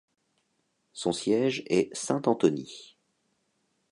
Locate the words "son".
0.93-1.11